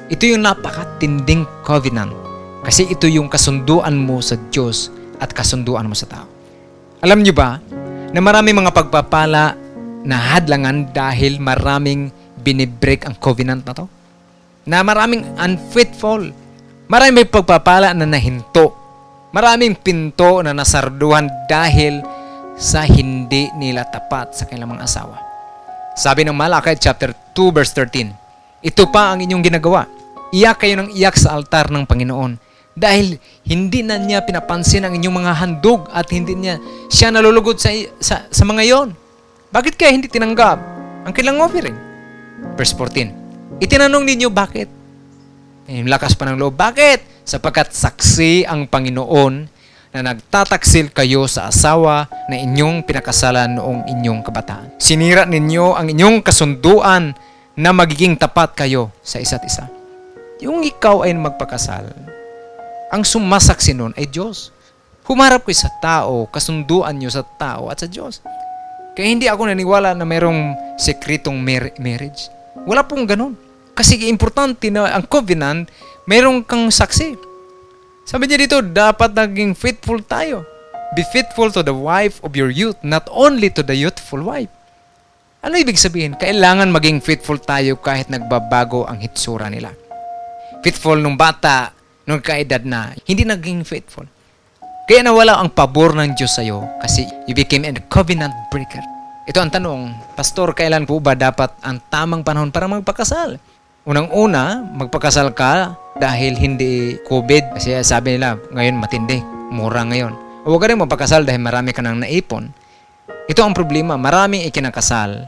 [0.10, 2.12] Ito yung napakatinding covenant
[2.66, 4.90] kasi ito yung kasunduan mo sa Diyos
[5.22, 6.26] at kasunduan mo sa tao.
[7.00, 7.62] Alam niyo ba
[8.10, 9.54] na marami mga pagpapala
[10.04, 12.10] na hadlangan dahil maraming
[12.42, 13.86] binibreak ang covenant na to?
[14.68, 16.34] Na maraming unfaithful.
[16.90, 18.74] Maraming may pagpapala na nahinto.
[19.30, 22.02] Maraming pinto na nasarduhan dahil
[22.58, 25.23] sa hindi nila tapat sa kanilang mga asawa.
[25.94, 29.86] Sabi ng Malakay chapter 2 verse 13, Ito pa ang inyong ginagawa.
[30.34, 32.42] Iyak kayo ng iyak sa altar ng Panginoon
[32.74, 36.58] dahil hindi na niya pinapansin ang inyong mga handog at hindi niya
[36.90, 37.70] siya nalulugod sa,
[38.02, 38.90] sa, sa mga yon.
[39.54, 40.58] Bakit kaya hindi tinanggap
[41.06, 41.78] ang kailang offering?
[42.58, 44.74] Verse 14, Itinanong ninyo bakit?
[45.70, 46.58] Eh, lakas pa ng loob.
[46.58, 47.22] Bakit?
[47.22, 49.53] Sapagkat saksi ang Panginoon
[49.94, 54.74] na nagtataksil kayo sa asawa na inyong pinakasalan noong inyong kabataan.
[54.82, 57.14] Sinira ninyo ang inyong kasunduan
[57.54, 59.70] na magiging tapat kayo sa isa't isa.
[60.42, 61.94] Yung ikaw ay magpakasal,
[62.90, 64.50] ang sumasaksi nun ay Diyos.
[65.06, 68.26] Humarap ko sa tao, kasunduan nyo sa tao at sa Diyos.
[68.98, 72.34] Kaya hindi ako naniwala na mayroong sekretong mar- marriage.
[72.66, 73.34] Wala pong ganun.
[73.74, 75.70] Kasi importante na ang covenant,
[76.06, 77.33] mayroong kang saksi.
[78.04, 80.44] Sabi niya dito, dapat naging faithful tayo.
[80.92, 84.52] Be faithful to the wife of your youth, not only to the youthful wife.
[85.40, 86.20] Ano ibig sabihin?
[86.20, 89.72] Kailangan maging faithful tayo kahit nagbabago ang hitsura nila.
[90.64, 91.72] Faithful nung bata,
[92.04, 94.08] nung kaedad na, hindi naging faithful.
[94.84, 98.84] Kaya nawala ang pabor ng Diyos sa'yo kasi you became a covenant breaker.
[99.24, 103.40] Ito ang tanong, Pastor, kailan po ba dapat ang tamang panahon para magpakasal?
[103.88, 107.58] Unang-una, magpakasal ka dahil hindi COVID.
[107.58, 109.22] Kasi sabi nila, ngayon matindi,
[109.54, 110.14] mura ngayon.
[110.44, 112.52] Huwag ka rin magpakasal dahil marami ka nang naipon.
[113.30, 115.28] Ito ang problema, maraming ikinakasal.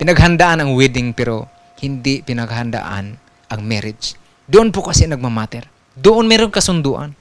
[0.00, 1.48] Pinaghandaan ang wedding pero
[1.80, 3.16] hindi pinaghandaan
[3.52, 4.16] ang marriage.
[4.48, 5.68] Doon po kasi nagmamatter.
[5.96, 7.16] Doon meron kasunduan.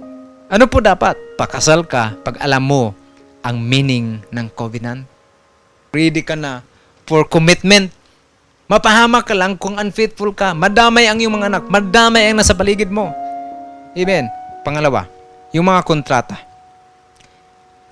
[0.45, 1.17] Ano po dapat?
[1.35, 2.93] Pakasal ka pag alam mo
[3.41, 5.09] ang meaning ng covenant.
[5.89, 6.61] Ready ka na
[7.07, 7.89] for commitment.
[8.65, 10.58] Mapahamak ka lang kung unfaithful ka.
[10.58, 11.63] Madamay ang iyong mga anak.
[11.69, 13.13] Madamay ang nasa paligid mo.
[13.93, 14.25] Amen.
[14.65, 15.06] Pangalawa,
[15.54, 16.41] yung mga kontrata.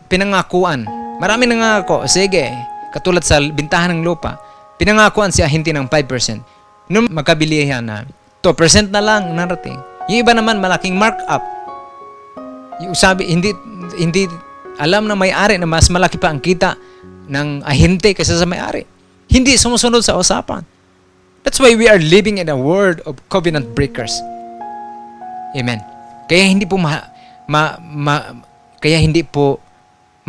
[0.10, 0.90] Pinangakuan.
[1.22, 2.10] Marami nangako.
[2.10, 2.50] Sige,
[2.90, 4.42] katulad sa bintahan ng lupa,
[4.82, 6.90] pinangakuan siya hindi ng 5%.
[6.90, 8.04] Nung magkabilihan na,
[8.42, 9.78] 2% na lang narating.
[10.10, 11.46] Yung iba naman malaking markup.
[12.82, 13.54] Yung sabi, hindi,
[13.96, 14.26] hindi
[14.82, 16.76] alam na may-ari na mas malaki pa ang kita
[17.30, 18.93] ng ahente kaysa sa may-ari.
[19.34, 20.62] Hindi sumusunod sa usapan.
[21.42, 24.14] That's why we are living in a world of covenant breakers.
[25.58, 25.82] Amen.
[26.30, 27.02] Kaya hindi po ma,
[27.50, 28.16] ma, ma
[28.78, 29.58] kaya hindi po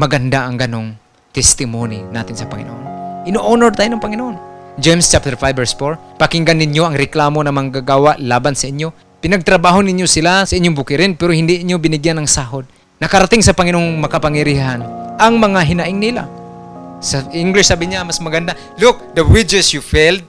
[0.01, 0.97] maganda ang ganong
[1.37, 2.83] testimony natin sa Panginoon.
[3.29, 4.37] Ino-honor tayo ng Panginoon.
[4.81, 8.89] James chapter 5 verse 4, Pakinggan ninyo ang reklamo ng manggagawa laban sa inyo.
[9.21, 12.65] Pinagtrabaho ninyo sila sa inyong bukirin pero hindi inyo binigyan ng sahod.
[13.05, 14.81] nakarating sa Panginoong makapangyarihan
[15.21, 16.25] ang mga hinaing nila.
[17.05, 20.25] Sa English sabi niya, mas maganda, Look, the wages you failed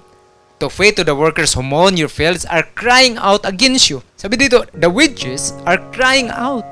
[0.59, 4.03] to pay to the workers who mourn your fields are crying out against you.
[4.19, 6.67] Sabi dito, the wages are crying out.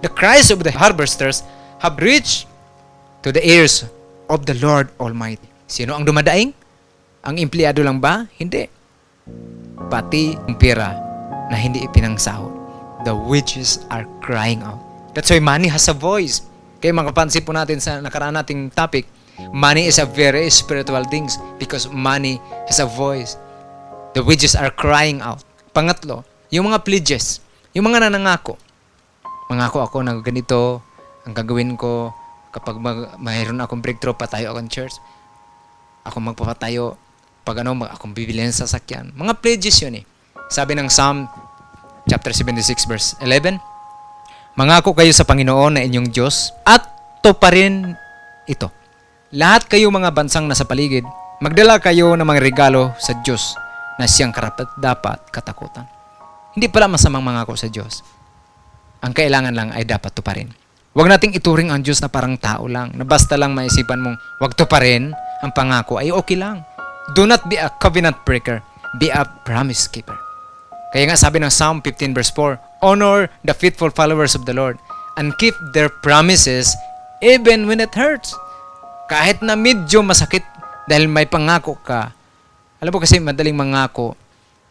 [0.00, 1.44] The cries of the harvesters
[1.84, 2.48] have reached
[3.22, 3.84] to the ears
[4.32, 5.46] of the Lord Almighty.
[5.68, 6.56] Sino ang dumadaing?
[7.22, 8.26] Ang empleyado lang ba?
[8.40, 8.66] Hindi.
[9.92, 10.96] Pati ang pera
[11.52, 12.50] na hindi ipinangsahod.
[13.04, 14.80] The wages are crying out.
[15.12, 16.42] That's why money has a voice.
[16.82, 19.06] Kaya makapansin po natin sa nakaraan nating topic,
[19.52, 23.36] money is a very spiritual things because money has a voice.
[24.12, 25.40] The wages are crying out.
[25.72, 27.40] Pangatlo, yung mga pledges,
[27.72, 28.60] yung mga nanangako.
[29.48, 30.84] Mangako ako na ganito,
[31.24, 32.12] ang gagawin ko
[32.52, 34.92] kapag mag, mayroon akong breakthrough, patayo akong church.
[36.04, 37.00] Ako magpapatayo.
[37.42, 39.16] Pag ano, mag, akong bibili ng sasakyan.
[39.16, 40.04] Mga pledges yun eh.
[40.52, 41.24] Sabi ng Psalm
[42.04, 43.56] chapter 76 verse 11,
[44.52, 46.84] Mangako kayo sa Panginoon na inyong Diyos at
[47.24, 47.96] to pa rin
[48.44, 48.68] ito.
[49.32, 51.08] Lahat kayo mga bansang nasa paligid,
[51.40, 53.56] magdala kayo ng mga regalo sa Diyos
[53.96, 55.88] na siyang karapat dapat katakutan.
[56.52, 58.04] Hindi pala masamang mangako sa Diyos.
[59.00, 60.52] Ang kailangan lang ay dapat to pa rin.
[60.92, 64.52] Huwag nating ituring ang Diyos na parang tao lang, na basta lang maisipan mong wag
[64.52, 66.60] to pa rin ang pangako ay okay lang.
[67.16, 68.60] Do not be a covenant breaker,
[69.00, 70.20] be a promise keeper.
[70.92, 74.76] Kaya nga sabi ng Psalm 15 verse 4, Honor the faithful followers of the Lord
[75.16, 76.76] and keep their promises
[77.24, 78.36] even when it hurts.
[79.12, 80.40] Kahit na medyo masakit
[80.88, 82.16] dahil may pangako ka.
[82.80, 84.16] Alam mo kasi madaling mangako,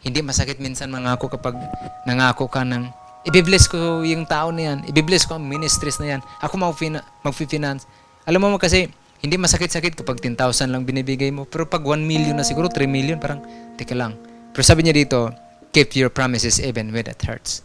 [0.02, 1.54] hindi masakit minsan mangako kapag
[2.02, 2.90] nangako ka ng
[3.22, 7.86] ibibless ko yung tao na yan, ibibless ko ang ministries na yan, ako mag-finance.
[8.26, 8.90] Alam mo mo kasi,
[9.22, 11.46] hindi masakit-sakit kapag 10,000 lang binibigay mo.
[11.46, 13.38] Pero pag 1 million na siguro, 3 million, parang,
[13.78, 14.18] teka lang.
[14.50, 15.30] Pero sabi niya dito,
[15.70, 17.62] keep your promises even when it hurts.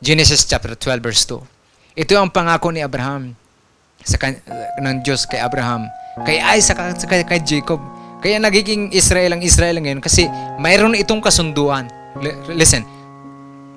[0.00, 2.00] Genesis chapter 12 verse 2.
[2.00, 3.36] Ito ang pangako ni Abraham
[4.00, 4.40] sa kan-
[4.80, 5.84] ng Diyos kay Abraham,
[6.22, 7.82] kay Isaac at kay, kay Jacob.
[8.22, 10.30] Kaya nagiging Israel ang Israel ngayon kasi
[10.62, 11.90] mayroon itong kasunduan.
[12.22, 12.86] L- listen,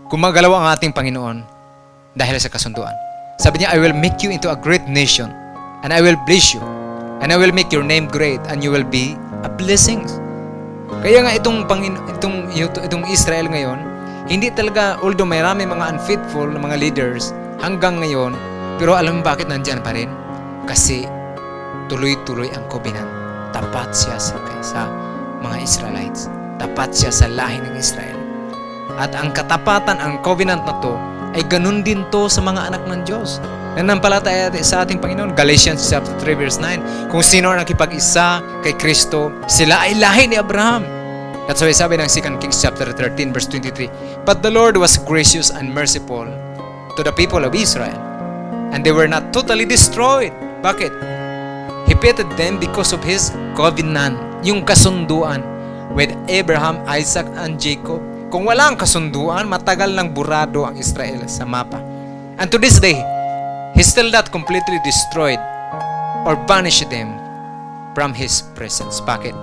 [0.05, 1.41] gumagalaw ang ating Panginoon
[2.13, 2.93] dahil sa kasunduan.
[3.41, 5.33] Sabi niya, I will make you into a great nation
[5.81, 6.61] and I will bless you
[7.19, 10.05] and I will make your name great and you will be a blessing.
[11.01, 13.77] Kaya nga itong, Pangin itong, itong Israel ngayon,
[14.29, 18.31] hindi talaga, although may rami mga unfaithful na mga leaders hanggang ngayon,
[18.77, 20.07] pero alam mo bakit nandyan pa rin?
[20.67, 21.07] Kasi
[21.87, 23.09] tuloy-tuloy ang covenant.
[23.55, 24.87] Tapat siya sa, sa
[25.39, 26.27] mga Israelites.
[26.59, 28.17] Tapat siya sa lahi ng Israel.
[28.97, 30.93] At ang katapatan, ang covenant na to,
[31.37, 33.37] ay ganun din to sa mga anak ng Diyos.
[33.77, 35.37] Nanampalataya sa ating Panginoon.
[35.37, 37.13] Galatians chapter 3 verse 9.
[37.13, 40.81] Kung sino ang nakipag-isa kay Kristo, sila ay lahi ni Abraham.
[41.45, 44.25] That's why sabi ng 2 Kings chapter 13 verse 23.
[44.25, 46.25] But the Lord was gracious and merciful
[46.97, 47.95] to the people of Israel.
[48.73, 50.33] And they were not totally destroyed.
[50.65, 51.16] Bakit?
[51.97, 54.21] He pitied them because of His covenant.
[54.45, 55.41] Yung kasunduan
[55.97, 57.97] with Abraham, Isaac, and Jacob.
[58.29, 61.81] Kung wala ang kasunduan, matagal nang burado ang Israel sa mapa.
[62.37, 63.01] And to this day,
[63.73, 65.41] He still not completely destroyed
[66.21, 67.17] or banished them
[67.97, 69.01] from His presence.
[69.01, 69.33] Bakit?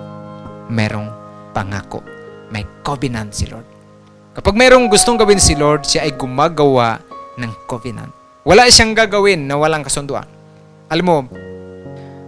[0.70, 1.10] Merong
[1.50, 2.06] pangako.
[2.54, 3.66] May covenant si Lord.
[4.38, 7.02] Kapag merong gustong gawin si Lord, siya ay gumagawa
[7.34, 8.14] ng covenant.
[8.46, 10.30] Wala siyang gagawin na walang kasunduan.
[10.86, 11.18] Alam mo,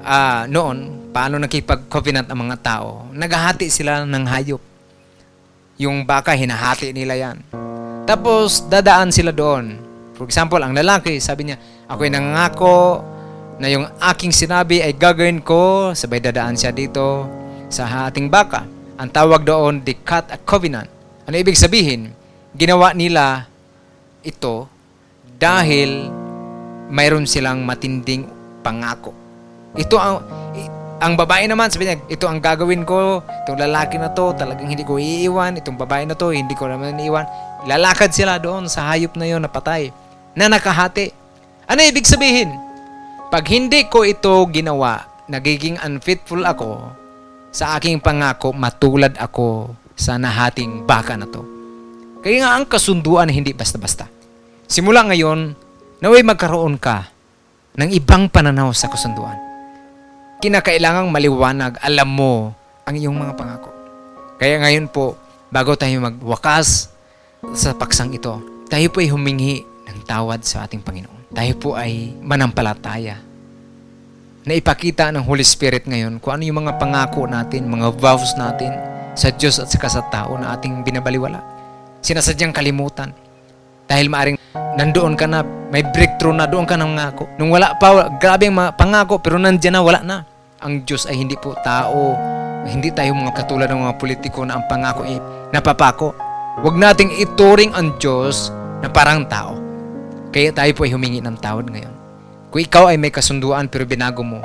[0.06, 3.10] uh, noon, paano nakipag-covenant ang mga tao?
[3.10, 4.62] Naghahati sila ng hayop.
[5.82, 7.36] Yung baka, hinahati nila yan.
[8.06, 9.82] Tapos, dadaan sila doon.
[10.16, 11.58] For example, ang lalaki, sabi niya,
[11.90, 13.04] ako'y nangako
[13.60, 17.28] na yung aking sinabi ay gagawin ko, sabay dadaan siya dito
[17.68, 18.64] sa ating baka.
[18.96, 20.88] Ang tawag doon, they cut a covenant.
[21.28, 22.14] Ano ibig sabihin?
[22.56, 23.44] Ginawa nila
[24.24, 24.64] ito
[25.36, 26.08] dahil
[26.88, 28.24] mayroon silang matinding
[28.64, 29.25] pangako.
[29.76, 30.16] Ito ang
[30.96, 34.80] ang babae naman, sabi niya, ito ang gagawin ko, itong lalaki na to, talagang hindi
[34.80, 37.28] ko iiwan, itong babae na to, hindi ko naman iiwan.
[37.68, 39.92] Lalakad sila doon sa hayop na yon na patay,
[40.32, 41.12] na nakahati.
[41.68, 42.48] Ano ibig sabihin?
[43.28, 46.96] Pag hindi ko ito ginawa, nagiging unfaithful ako
[47.52, 51.44] sa aking pangako, matulad ako sa nahating baka na to.
[52.24, 54.08] Kaya nga ang kasunduan hindi basta-basta.
[54.64, 55.52] Simula ngayon,
[56.00, 57.12] naway magkaroon ka
[57.76, 59.45] ng ibang pananaw sa kasunduan
[60.40, 62.52] kinakailangang maliwanag, alam mo
[62.84, 63.70] ang iyong mga pangako.
[64.36, 65.16] Kaya ngayon po,
[65.48, 66.92] bago tayo magwakas
[67.56, 68.36] sa paksang ito,
[68.68, 71.32] tayo po ay humingi ng tawad sa ating Panginoon.
[71.32, 73.16] Tayo po ay manampalataya
[74.46, 78.70] na ipakita ng Holy Spirit ngayon kung ano yung mga pangako natin, mga vows natin
[79.16, 81.40] sa Diyos at sa tao na ating binabaliwala.
[82.04, 83.10] Sinasadyang kalimutan.
[83.88, 84.35] Dahil maaring
[84.76, 85.40] nandoon ka na,
[85.72, 87.26] may breakthrough na, doon ka na mangako.
[87.40, 90.16] Nung wala pa, grabe mga pangako, pero nandiyan na, wala na.
[90.60, 92.16] Ang Diyos ay hindi po tao,
[92.66, 95.16] hindi tayo mga katulad ng mga politiko na ang pangako ay
[95.54, 96.12] napapako.
[96.60, 99.54] Huwag nating ituring ang Diyos na parang tao.
[100.32, 101.94] Kaya tayo po ay humingi ng tawad ngayon.
[102.50, 104.40] Kung ikaw ay may kasunduan pero binago mo,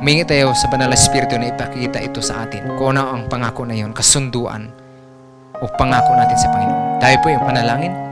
[0.00, 2.64] humingi tayo sa banal na espiritu na ipakita ito sa atin.
[2.80, 4.72] Kung ano ang pangako na yon, kasunduan
[5.58, 6.82] o pangako natin sa Panginoon.
[7.02, 8.07] Tayo po yung panalangin.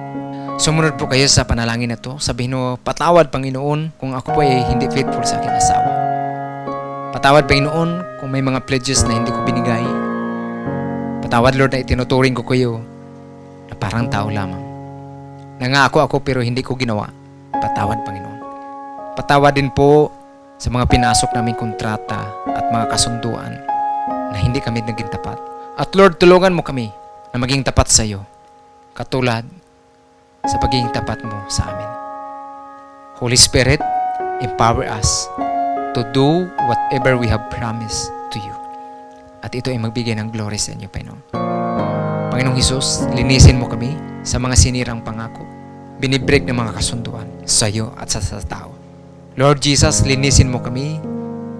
[0.56, 2.16] Sumunod po kayo sa panalangin na to.
[2.16, 5.90] Sabihin mo, patawad Panginoon kung ako po ay hindi faithful sa aking asawa.
[7.12, 9.84] Patawad Panginoon kung may mga pledges na hindi ko binigay.
[11.20, 12.80] Patawad Lord na itinuturing ko kayo
[13.68, 14.64] na parang tao lamang.
[15.60, 17.12] Nangako ako pero hindi ko ginawa.
[17.52, 18.40] Patawad Panginoon.
[19.12, 20.08] Patawad din po
[20.56, 23.60] sa mga pinasok naming kontrata at mga kasunduan
[24.32, 25.36] na hindi kami naging tapat.
[25.76, 26.88] At Lord, tulungan mo kami
[27.28, 28.24] na maging tapat sa iyo.
[28.96, 29.44] Katulad
[30.46, 31.90] sa pagiging tapat mo sa amin.
[33.18, 33.82] Holy Spirit,
[34.38, 35.26] empower us
[35.92, 38.54] to do whatever we have promised to you.
[39.42, 41.22] At ito ay magbigay ng glory sa inyo, Panginoon.
[42.30, 45.42] Panginoong Hesus, linisin mo kami sa mga sinirang pangako.
[45.96, 48.76] Binibreak ng mga kasunduan sa iyo at sa, sa tao.
[49.40, 51.00] Lord Jesus, linisin mo kami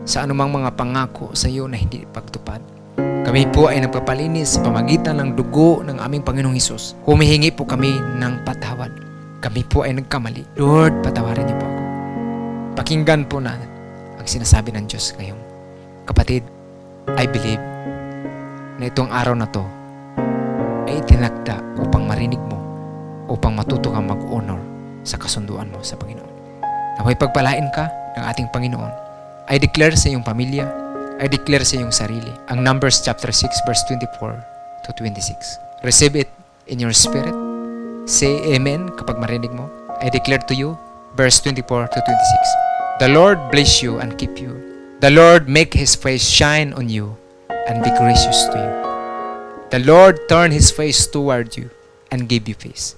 [0.05, 2.76] sa anumang mga pangako sa iyo na hindi pagtupad.
[2.97, 6.95] Kami po ay nagpapalinis sa pamagitan ng dugo ng aming Panginoong Hesus.
[7.05, 8.89] Humihingi po kami ng patawad.
[9.43, 10.57] Kami po ay nagkamali.
[10.57, 11.83] Lord, patawarin niyo po ako.
[12.79, 13.59] Pakinggan po na
[14.17, 15.43] ang sinasabi ng Diyos ngayong.
[16.07, 16.47] Kapatid,
[17.19, 17.61] I believe
[18.79, 19.65] na itong araw na to
[20.87, 22.63] ay itinakda upang marinig mo,
[23.27, 24.63] upang matuto kang mag-honor
[25.03, 26.31] sa kasunduan mo sa Panginoon.
[27.03, 28.93] Naway pagpalain ka ng ating Panginoon.
[29.51, 30.67] I declare sa iyong pamilya,
[31.17, 32.29] I declare sa iyong sarili.
[32.53, 34.37] Ang Numbers chapter 6 verse 24
[34.85, 35.33] to 26.
[35.81, 36.29] Receive it
[36.69, 37.33] in your spirit.
[38.05, 39.65] Say amen kapag marinig mo.
[40.05, 40.77] I declare to you
[41.17, 43.01] verse 24 to 26.
[43.01, 44.53] The Lord bless you and keep you.
[45.01, 47.17] The Lord make his face shine on you
[47.49, 48.73] and be gracious to you.
[49.73, 51.73] The Lord turn his face toward you
[52.13, 52.95] and give you peace.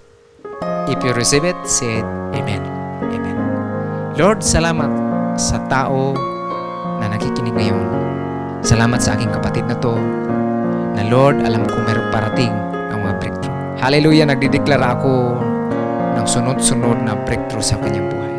[0.91, 2.63] If you receive it, say it, Amen.
[3.09, 3.37] Amen.
[4.19, 4.91] Lord, salamat
[5.39, 6.19] sa tao
[6.99, 8.08] na nakikinig ngayon.
[8.69, 9.97] Salamat sa aking kapatid na to
[10.93, 12.53] na Lord, alam ko meron parating
[12.93, 13.57] ang mga breakthrough.
[13.81, 15.41] Hallelujah, nagdideklara ako
[16.21, 18.35] ng sunod-sunod na breakthrough sa kanyang buhay.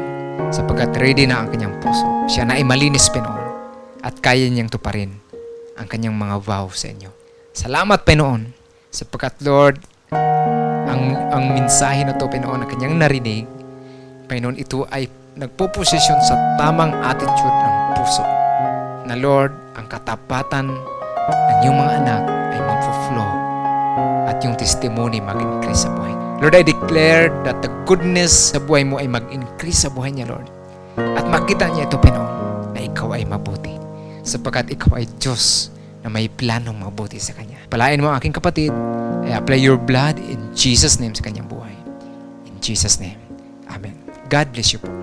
[0.54, 2.06] Sapagkat ready na ang kanyang puso.
[2.30, 3.42] Siya na ay malinis Pinoon
[4.06, 5.18] at kaya niyang tuparin
[5.82, 7.10] ang kanyang mga vow sa inyo.
[7.50, 8.54] Salamat Pinoon
[8.94, 9.82] sapagkat Lord,
[10.13, 13.50] ang, ang mensahe na to Pinoon na kanyang narinig,
[14.30, 15.10] Pinoon, ito ay
[15.42, 18.38] nagpo-posisyon sa tamang attitude ng puso
[19.10, 23.32] na Lord, ang katapatan ng iyong mga anak ay magfo-flow
[24.30, 26.13] at yung testimony mag-increase sa buhay.
[26.38, 30.45] Lord, I declare that the goodness sa buhay mo ay mag-increase sa buhay niya, Lord.
[31.17, 32.30] At makita niya ito, Pinoon,
[32.78, 33.74] na ikaw ay mabuti.
[34.22, 35.74] Sapagkat ikaw ay Diyos
[36.06, 37.65] na may planong mabuti sa Kanya.
[37.65, 38.69] Palain mo ang aking kapatid.
[39.26, 41.76] I apply your blood in Jesus' name sa kanyang buhay.
[42.45, 43.19] In Jesus' name.
[43.74, 43.98] Amen.
[44.30, 44.98] God bless you po.